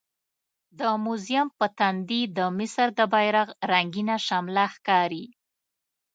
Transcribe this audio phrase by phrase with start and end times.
[0.79, 5.25] د موزیم په تندي د مصر د بیرغ رنګینه شمله ښکاري.